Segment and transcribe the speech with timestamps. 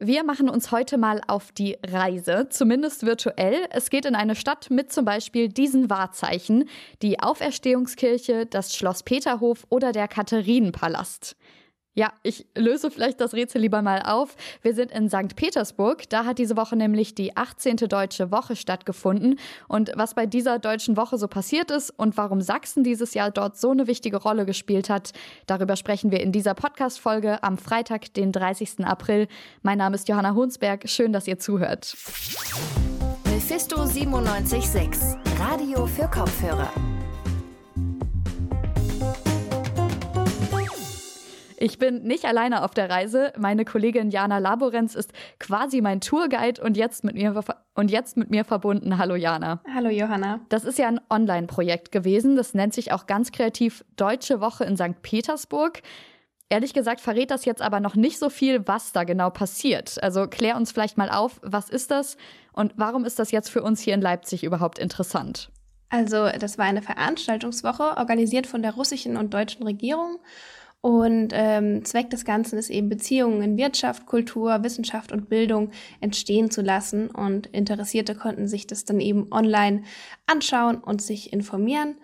[0.00, 3.66] Wir machen uns heute mal auf die Reise, zumindest virtuell.
[3.70, 6.68] Es geht in eine Stadt mit zum Beispiel diesen Wahrzeichen,
[7.02, 11.34] die Auferstehungskirche, das Schloss Peterhof oder der Katharinenpalast.
[11.98, 14.36] Ja, ich löse vielleicht das Rätsel lieber mal auf.
[14.62, 15.34] Wir sind in St.
[15.34, 16.08] Petersburg.
[16.08, 17.74] Da hat diese Woche nämlich die 18.
[17.88, 19.36] Deutsche Woche stattgefunden.
[19.66, 23.58] Und was bei dieser Deutschen Woche so passiert ist und warum Sachsen dieses Jahr dort
[23.58, 25.10] so eine wichtige Rolle gespielt hat,
[25.46, 28.84] darüber sprechen wir in dieser Podcast-Folge am Freitag, den 30.
[28.84, 29.26] April.
[29.62, 30.88] Mein Name ist Johanna Hunsberg.
[30.88, 31.96] Schön, dass ihr zuhört.
[33.24, 36.70] Mephisto 976, Radio für Kopfhörer.
[41.68, 43.30] Ich bin nicht alleine auf der Reise.
[43.36, 47.44] Meine Kollegin Jana Laborenz ist quasi mein Tourguide und jetzt mit mir,
[47.74, 48.96] und jetzt mit mir verbunden.
[48.96, 49.60] Hallo Jana.
[49.74, 50.40] Hallo Johanna.
[50.48, 52.36] Das ist ja ein Online-Projekt gewesen.
[52.36, 55.02] Das nennt sich auch ganz kreativ Deutsche Woche in St.
[55.02, 55.82] Petersburg.
[56.48, 60.02] Ehrlich gesagt verrät das jetzt aber noch nicht so viel, was da genau passiert.
[60.02, 62.16] Also klär uns vielleicht mal auf, was ist das
[62.54, 65.50] und warum ist das jetzt für uns hier in Leipzig überhaupt interessant?
[65.90, 70.18] Also, das war eine Veranstaltungswoche, organisiert von der russischen und deutschen Regierung.
[70.80, 76.50] Und ähm, Zweck des Ganzen ist eben Beziehungen in Wirtschaft, Kultur, Wissenschaft und Bildung entstehen
[76.50, 77.08] zu lassen.
[77.08, 79.82] Und Interessierte konnten sich das dann eben online
[80.26, 81.96] anschauen und sich informieren.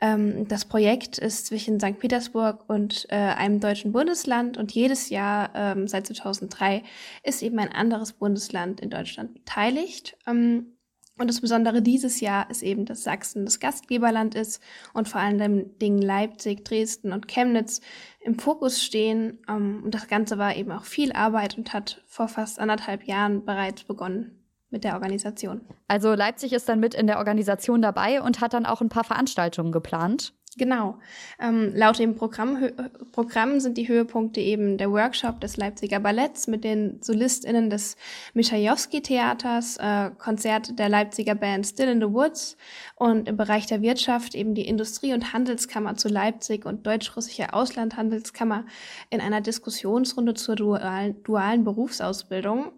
[0.00, 1.98] Ähm, das Projekt ist zwischen St.
[1.98, 6.82] Petersburg und äh, einem deutschen Bundesland und jedes Jahr ähm, seit 2003
[7.22, 10.16] ist eben ein anderes Bundesland in Deutschland beteiligt.
[10.26, 10.75] Ähm,
[11.18, 15.78] und das Besondere dieses Jahr ist eben, dass Sachsen das Gastgeberland ist und vor allem
[15.78, 17.80] Dingen Leipzig, Dresden und Chemnitz
[18.20, 19.38] im Fokus stehen.
[19.48, 23.44] Ähm, und das Ganze war eben auch viel Arbeit und hat vor fast anderthalb Jahren
[23.44, 25.62] bereits begonnen mit der Organisation.
[25.88, 29.04] Also Leipzig ist dann mit in der Organisation dabei und hat dann auch ein paar
[29.04, 30.34] Veranstaltungen geplant.
[30.58, 30.98] Genau.
[31.38, 32.70] Ähm, laut dem Programm,
[33.12, 37.96] Programm sind die Höhepunkte eben der Workshop des Leipziger Balletts mit den SolistInnen des
[38.32, 42.56] Michajowski-Theaters, äh, Konzert der Leipziger Band Still in the Woods
[42.94, 48.64] und im Bereich der Wirtschaft eben die Industrie- und Handelskammer zu Leipzig und Deutsch-Russische Auslandhandelskammer
[49.10, 52.72] in einer Diskussionsrunde zur dualen, dualen Berufsausbildung.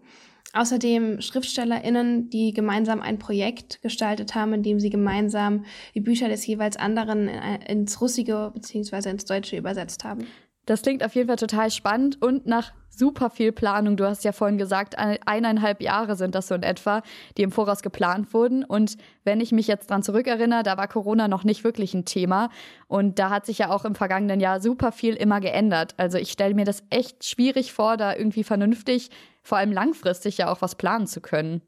[0.53, 6.45] Außerdem SchriftstellerInnen, die gemeinsam ein Projekt gestaltet haben, in dem sie gemeinsam die Bücher des
[6.47, 9.09] jeweils anderen äh, ins Russige bzw.
[9.09, 10.25] ins Deutsche übersetzt haben.
[10.65, 13.97] Das klingt auf jeden Fall total spannend und nach super viel Planung.
[13.97, 17.01] Du hast ja vorhin gesagt, eineinhalb Jahre sind das so in etwa,
[17.37, 18.63] die im Voraus geplant wurden.
[18.63, 22.49] Und wenn ich mich jetzt dran zurückerinnere, da war Corona noch nicht wirklich ein Thema.
[22.87, 25.95] Und da hat sich ja auch im vergangenen Jahr super viel immer geändert.
[25.97, 29.09] Also ich stelle mir das echt schwierig vor, da irgendwie vernünftig
[29.49, 31.61] vor allem langfristig ja auch was planen zu können.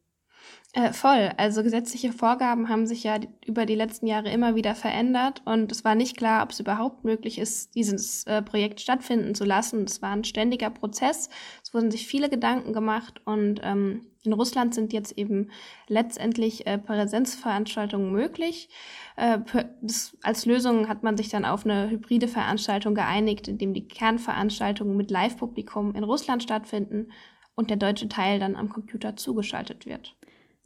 [0.74, 1.32] Äh, voll.
[1.36, 5.84] Also gesetzliche Vorgaben haben sich ja über die letzten Jahre immer wieder verändert und es
[5.84, 9.84] war nicht klar, ob es überhaupt möglich ist, dieses äh, Projekt stattfinden zu lassen.
[9.84, 11.30] Es war ein ständiger Prozess.
[11.62, 15.50] Es wurden sich viele Gedanken gemacht und ähm, in Russland sind jetzt eben
[15.88, 18.70] letztendlich äh, Präsenzveranstaltungen möglich.
[19.18, 19.40] Äh,
[19.82, 23.90] das, als Lösung hat man sich dann auf eine hybride Veranstaltung geeinigt, in dem die
[23.90, 27.10] Kernveranstaltungen mit Live-Publikum in Russland stattfinden
[27.56, 30.16] und der deutsche Teil dann am Computer zugeschaltet wird.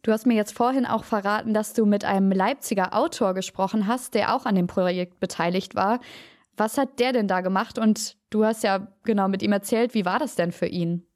[0.02, 4.14] Du hast mir jetzt vorhin auch verraten, dass du mit einem Leipziger Autor gesprochen hast,
[4.14, 6.00] der auch an dem Projekt beteiligt war.
[6.58, 7.80] Was hat der denn da gemacht?
[7.80, 11.08] Und du hast ja genau mit ihm erzählt, wie war das denn für ihn?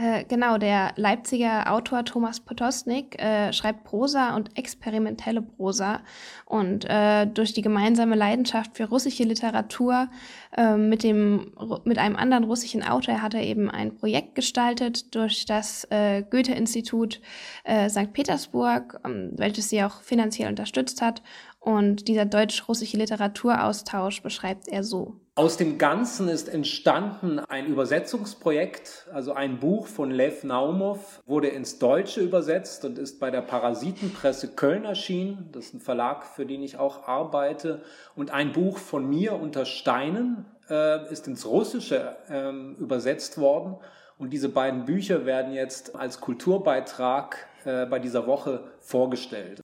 [0.00, 6.02] Äh, genau, der Leipziger Autor Thomas Potosnik äh, schreibt Prosa und experimentelle Prosa.
[6.44, 10.08] Und äh, durch die gemeinsame Leidenschaft für russische Literatur
[10.56, 15.46] äh, mit, dem, mit einem anderen russischen Autor hat er eben ein Projekt gestaltet durch
[15.46, 17.20] das äh, Goethe-Institut
[17.64, 18.12] äh, St.
[18.12, 21.24] Petersburg, ähm, welches sie auch finanziell unterstützt hat.
[21.58, 25.16] Und dieser deutsch-russische Literaturaustausch beschreibt er so.
[25.38, 31.78] Aus dem Ganzen ist entstanden ein Übersetzungsprojekt, also ein Buch von Lev Naumov, wurde ins
[31.78, 35.48] Deutsche übersetzt und ist bei der Parasitenpresse Köln erschienen.
[35.52, 37.82] Das ist ein Verlag, für den ich auch arbeite.
[38.16, 42.50] Und ein Buch von mir unter Steinen äh, ist ins Russische äh,
[42.82, 43.76] übersetzt worden.
[44.18, 49.60] Und diese beiden Bücher werden jetzt als Kulturbeitrag äh, bei dieser Woche vorgestellt.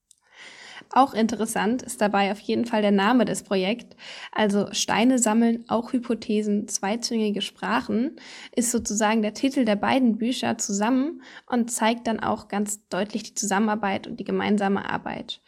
[0.90, 3.96] Auch interessant ist dabei auf jeden Fall der Name des Projekts.
[4.32, 8.16] Also Steine sammeln, auch Hypothesen, zweizüngige Sprachen
[8.54, 13.34] ist sozusagen der Titel der beiden Bücher zusammen und zeigt dann auch ganz deutlich die
[13.34, 15.40] Zusammenarbeit und die gemeinsame Arbeit.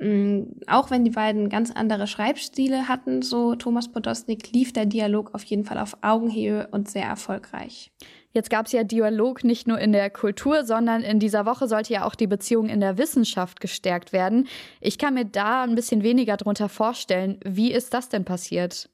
[0.00, 5.34] Mm, auch wenn die beiden ganz andere Schreibstile hatten, so Thomas Podosnik, lief der Dialog
[5.34, 7.92] auf jeden Fall auf Augenhöhe und sehr erfolgreich.
[8.34, 11.92] Jetzt gab es ja Dialog nicht nur in der Kultur, sondern in dieser Woche sollte
[11.92, 14.48] ja auch die Beziehung in der Wissenschaft gestärkt werden.
[14.80, 17.38] Ich kann mir da ein bisschen weniger darunter vorstellen.
[17.44, 18.90] Wie ist das denn passiert?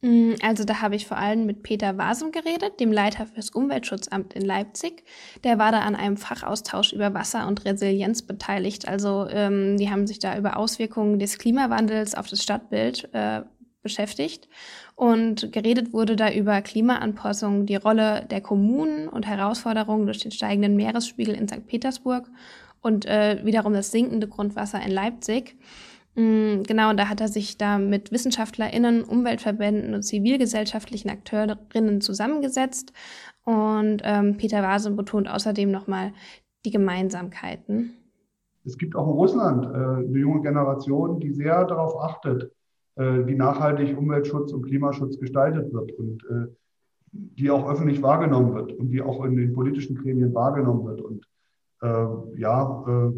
[0.00, 4.32] Mm, also da habe ich vor allem mit Peter Wasem geredet, dem Leiter fürs Umweltschutzamt
[4.32, 5.04] in Leipzig.
[5.44, 8.88] Der war da an einem Fachaustausch über Wasser und Resilienz beteiligt.
[8.88, 13.42] Also ähm, die haben sich da über Auswirkungen des Klimawandels auf das Stadtbild äh,
[13.86, 14.48] beschäftigt.
[14.96, 20.74] Und geredet wurde da über Klimaanpassung, die Rolle der Kommunen und Herausforderungen durch den steigenden
[20.74, 21.66] Meeresspiegel in St.
[21.66, 22.28] Petersburg
[22.82, 25.56] und äh, wiederum das sinkende Grundwasser in Leipzig.
[26.16, 32.92] Mm, genau, und da hat er sich da mit WissenschaftlerInnen, Umweltverbänden und zivilgesellschaftlichen Akteurinnen zusammengesetzt.
[33.44, 36.12] Und ähm, Peter Vase betont außerdem nochmal
[36.64, 37.94] die Gemeinsamkeiten.
[38.64, 42.50] Es gibt auch in Russland äh, eine junge Generation, die sehr darauf achtet,
[42.96, 46.46] wie nachhaltig Umweltschutz und Klimaschutz gestaltet wird und äh,
[47.12, 51.00] die auch öffentlich wahrgenommen wird und die auch in den politischen Gremien wahrgenommen wird.
[51.00, 51.26] Und
[51.82, 53.12] äh, ja, äh,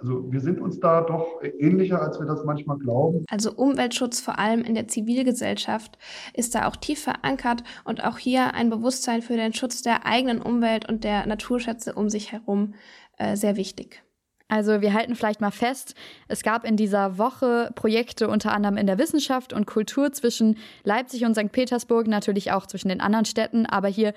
[0.00, 3.24] also wir sind uns da doch ähnlicher, als wir das manchmal glauben.
[3.30, 5.96] Also Umweltschutz vor allem in der Zivilgesellschaft
[6.34, 10.42] ist da auch tief verankert und auch hier ein Bewusstsein für den Schutz der eigenen
[10.42, 12.74] Umwelt und der Naturschätze um sich herum
[13.18, 14.02] äh, sehr wichtig.
[14.52, 15.94] Also wir halten vielleicht mal fest,
[16.28, 21.24] es gab in dieser Woche Projekte unter anderem in der Wissenschaft und Kultur zwischen Leipzig
[21.24, 21.50] und St.
[21.50, 24.12] Petersburg, natürlich auch zwischen den anderen Städten, aber hier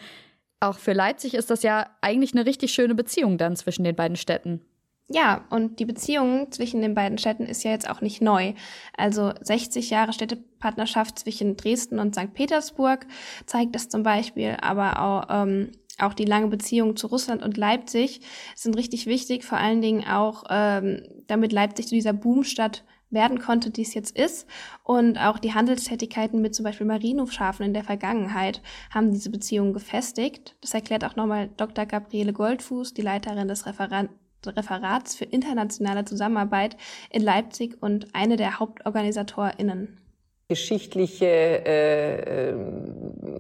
[0.60, 4.18] auch für Leipzig ist das ja eigentlich eine richtig schöne Beziehung dann zwischen den beiden
[4.18, 4.60] Städten.
[5.08, 8.56] Ja, und die Beziehung zwischen den beiden Städten ist ja jetzt auch nicht neu.
[8.98, 12.34] Also 60 Jahre Städtepartnerschaft zwischen Dresden und St.
[12.34, 13.06] Petersburg
[13.46, 18.22] zeigt das zum Beispiel, aber auch, ähm, auch die lange Beziehung zu Russland und Leipzig
[18.56, 23.72] sind richtig wichtig, vor allen Dingen auch, ähm, damit Leipzig zu dieser Boomstadt werden konnte,
[23.72, 24.48] die es jetzt ist.
[24.84, 28.62] Und auch die Handelstätigkeiten mit zum Beispiel Marienhofschafen in der Vergangenheit
[28.94, 30.56] haben diese Beziehung gefestigt.
[30.62, 31.86] Das erklärt auch nochmal Dr.
[31.86, 34.10] Gabriele Goldfuß, die Leiterin des Referat
[34.46, 36.78] Referats für internationale Zusammenarbeit
[37.10, 40.05] in Leipzig und eine der HauptorganisatorInnen.
[40.48, 42.54] Geschichtliche äh,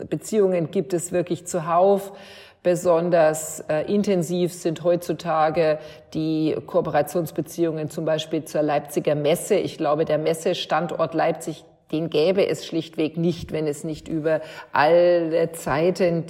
[0.09, 2.13] Beziehungen gibt es wirklich zuhauf.
[2.63, 5.77] Besonders äh, intensiv sind heutzutage
[6.15, 9.55] die Kooperationsbeziehungen zum Beispiel zur Leipziger Messe.
[9.55, 14.41] Ich glaube, der Messestandort Leipzig den gäbe es schlichtweg nicht, wenn es nicht über
[14.71, 16.25] alle Zeiten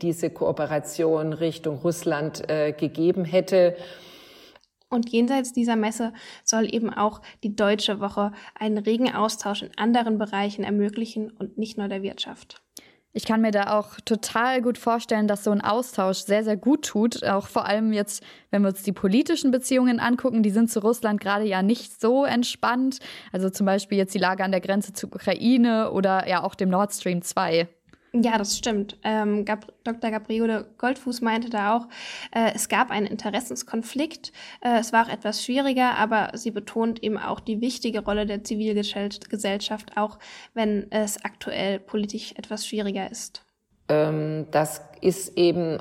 [0.00, 3.74] diese Kooperation Richtung Russland äh, gegeben hätte.
[4.90, 6.12] Und jenseits dieser Messe
[6.44, 11.78] soll eben auch die Deutsche Woche einen regen Austausch in anderen Bereichen ermöglichen und nicht
[11.78, 12.60] nur der Wirtschaft.
[13.12, 16.84] Ich kann mir da auch total gut vorstellen, dass so ein Austausch sehr, sehr gut
[16.84, 17.24] tut.
[17.24, 21.20] Auch vor allem jetzt, wenn wir uns die politischen Beziehungen angucken, die sind zu Russland
[21.20, 23.00] gerade ja nicht so entspannt.
[23.32, 26.68] Also zum Beispiel jetzt die Lage an der Grenze zur Ukraine oder ja auch dem
[26.68, 27.68] Nord Stream 2.
[28.12, 28.96] Ja, das stimmt.
[29.04, 30.10] Ähm, Gab Dr.
[30.10, 31.88] Gabriele Goldfuß meinte da auch,
[32.34, 34.32] äh, es gab einen Interessenskonflikt.
[34.62, 38.42] Äh, es war auch etwas schwieriger, aber sie betont eben auch die wichtige Rolle der
[38.42, 40.18] Zivilgesellschaft, auch
[40.54, 43.44] wenn es aktuell politisch etwas schwieriger ist.
[43.88, 45.78] Ähm, das ist eben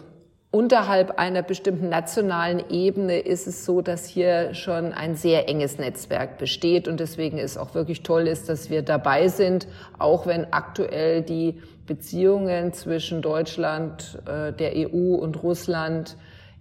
[0.52, 6.40] Unterhalb einer bestimmten nationalen Ebene ist es so, dass hier schon ein sehr enges Netzwerk
[6.40, 6.88] besteht.
[6.88, 9.68] Und deswegen ist auch wirklich toll ist, dass wir dabei sind,
[10.00, 16.18] auch wenn aktuell die Beziehungen zwischen Deutschland, äh, der EU und Russland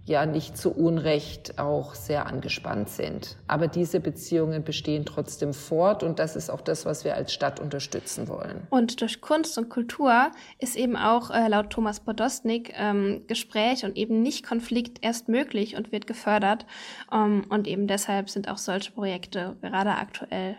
[0.09, 3.37] ja nicht zu Unrecht auch sehr angespannt sind.
[3.47, 7.59] Aber diese Beziehungen bestehen trotzdem fort und das ist auch das, was wir als Stadt
[7.59, 8.67] unterstützen wollen.
[8.69, 13.95] Und durch Kunst und Kultur ist eben auch äh, laut Thomas Podostnik ähm, Gespräch und
[13.95, 16.65] eben nicht Konflikt erst möglich und wird gefördert.
[17.13, 20.57] Ähm, und eben deshalb sind auch solche Projekte gerade aktuell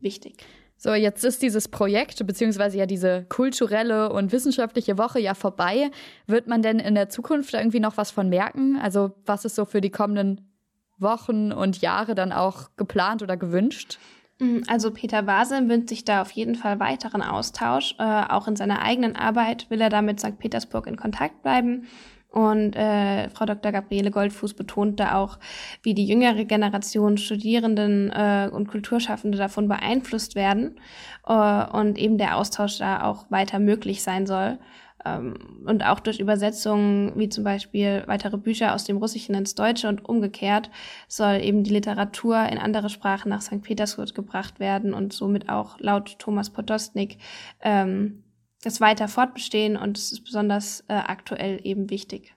[0.00, 0.44] wichtig.
[0.80, 5.90] So, jetzt ist dieses Projekt, beziehungsweise ja diese kulturelle und wissenschaftliche Woche ja vorbei.
[6.28, 8.78] Wird man denn in der Zukunft irgendwie noch was von merken?
[8.80, 10.48] Also, was ist so für die kommenden
[10.96, 13.98] Wochen und Jahre dann auch geplant oder gewünscht?
[14.38, 17.96] Mm, also Peter Vase wünscht sich da auf jeden Fall weiteren Austausch.
[17.98, 20.38] Äh, auch in seiner eigenen Arbeit will er da mit St.
[20.38, 21.88] Petersburg in Kontakt bleiben.
[22.30, 23.72] Und äh, Frau Dr.
[23.72, 25.38] Gabriele Goldfuß betonte auch,
[25.82, 30.78] wie die jüngere Generation Studierenden äh, und Kulturschaffende davon beeinflusst werden
[31.26, 34.58] äh, und eben der Austausch da auch weiter möglich sein soll.
[35.04, 39.88] Ähm, und auch durch Übersetzungen, wie zum Beispiel weitere Bücher aus dem Russischen ins Deutsche
[39.88, 40.70] und umgekehrt,
[41.06, 43.62] soll eben die Literatur in andere Sprachen nach St.
[43.62, 47.18] Petersburg gebracht werden und somit auch laut Thomas Podostnik
[47.62, 48.22] ähm,
[48.64, 52.34] es weiter fortbestehen und es ist besonders äh, aktuell eben wichtig.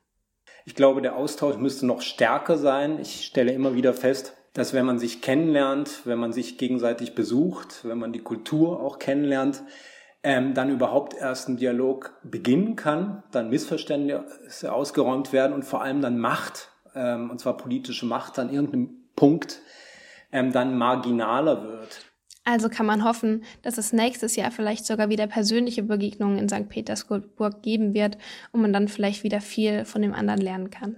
[0.65, 2.99] Ich glaube, der Austausch müsste noch stärker sein.
[2.99, 7.83] Ich stelle immer wieder fest, dass wenn man sich kennenlernt, wenn man sich gegenseitig besucht,
[7.83, 9.63] wenn man die Kultur auch kennenlernt,
[10.23, 16.01] ähm, dann überhaupt erst ein Dialog beginnen kann, dann Missverständnisse ausgeräumt werden und vor allem
[16.01, 19.61] dann Macht, ähm, und zwar politische Macht, an irgendeinem Punkt
[20.31, 22.10] ähm, dann marginaler wird.
[22.43, 26.69] Also kann man hoffen, dass es nächstes Jahr vielleicht sogar wieder persönliche Begegnungen in St.
[26.69, 28.17] Petersburg geben wird
[28.51, 30.95] und man dann vielleicht wieder viel von dem anderen lernen kann.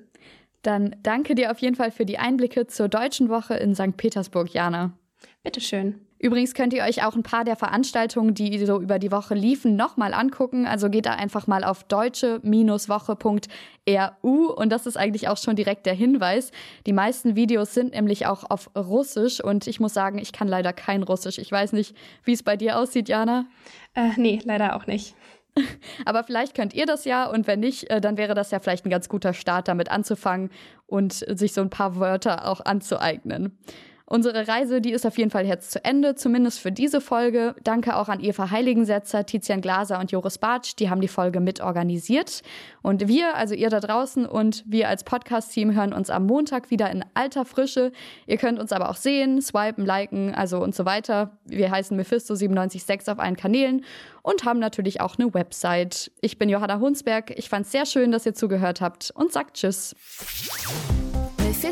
[0.62, 3.98] Dann danke dir auf jeden Fall für die Einblicke zur Deutschen Woche in St.
[3.98, 4.98] Petersburg, Jana.
[5.44, 6.00] Bitteschön.
[6.24, 9.76] Übrigens könnt ihr euch auch ein paar der Veranstaltungen, die so über die Woche liefen,
[9.76, 10.66] nochmal angucken.
[10.66, 15.94] Also geht da einfach mal auf deutsche-woche.ru und das ist eigentlich auch schon direkt der
[15.94, 16.54] Hinweis.
[16.86, 20.72] Die meisten Videos sind nämlich auch auf Russisch und ich muss sagen, ich kann leider
[20.72, 21.40] kein Russisch.
[21.40, 23.46] Ich weiß nicht, wie es bei dir aussieht, Jana.
[23.94, 25.16] Äh, nee, leider auch nicht.
[26.06, 28.86] Aber vielleicht könnt ihr das ja und wenn nicht, äh, dann wäre das ja vielleicht
[28.86, 30.52] ein ganz guter Start, damit anzufangen
[30.88, 33.58] und sich so ein paar Wörter auch anzueignen.
[34.14, 37.56] Unsere Reise, die ist auf jeden Fall jetzt zu Ende, zumindest für diese Folge.
[37.64, 41.62] Danke auch an Eva Heiligensetzer, Tizian Glaser und Joris Bartsch, die haben die Folge mit
[41.62, 42.44] organisiert.
[42.84, 46.92] Und wir, also ihr da draußen und wir als Podcast-Team hören uns am Montag wieder
[46.92, 47.92] in alter Frische.
[48.28, 51.40] Ihr könnt uns aber auch sehen, swipen, liken, also und so weiter.
[51.46, 53.84] Wir heißen Mephisto976 auf allen Kanälen
[54.22, 56.12] und haben natürlich auch eine Website.
[56.22, 57.32] Ich bin Johanna Hunsberg.
[57.36, 59.96] Ich fand es sehr schön, dass ihr zugehört habt und sagt Tschüss.